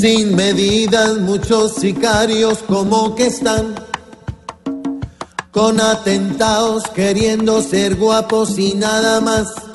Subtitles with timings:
[0.00, 3.74] Sin medidas muchos sicarios como que están
[5.50, 9.65] con atentados queriendo ser guapos y nada más.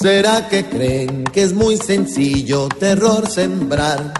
[0.00, 4.12] ¿Será que creen que es muy sencillo terror sembrar?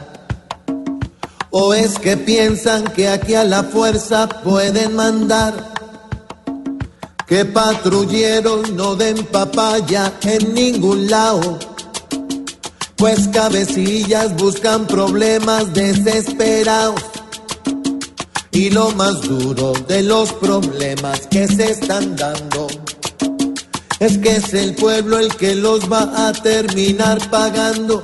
[1.51, 5.73] ¿O es que piensan que aquí a la fuerza pueden mandar?
[7.27, 11.59] Que patrulleros no den papaya en ningún lado
[13.01, 17.03] pues cabecillas buscan problemas desesperados.
[18.53, 22.67] Y lo más duro de los problemas que se están dando
[24.01, 28.03] es que es el pueblo el que los va a terminar pagando.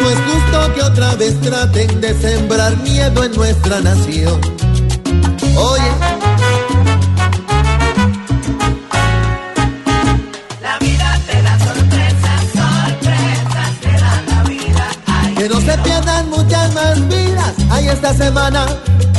[0.00, 4.40] No es justo que otra vez traten de sembrar miedo en nuestra nación.
[5.56, 5.90] Oye,
[10.62, 14.88] La vida te da sorpresas, sorpresas te da la vida.
[15.36, 16.45] Que no se pierdan muchas
[17.70, 18.66] Hay esta semana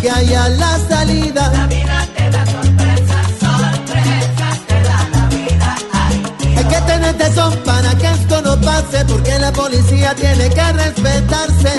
[0.02, 1.52] que haya la salida.
[1.52, 5.76] la vida te da sorpresas, sorpresas te da la vida.
[5.94, 10.74] Ay, Hay que tener tesón para que esto no pase, porque la policía tiene que
[10.74, 11.74] respetarse.